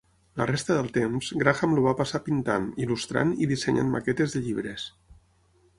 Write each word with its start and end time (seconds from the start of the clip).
La 0.39 0.45
resta 0.51 0.77
del 0.77 0.87
temps, 0.95 1.29
Graham 1.43 1.75
el 1.75 1.83
va 1.89 1.93
passar 1.99 2.23
pintant, 2.29 2.67
il·lustrant 2.85 3.35
i 3.45 3.53
dissenyant 3.53 3.95
maquetes 3.97 4.37
de 4.39 4.43
llibres. 4.49 4.93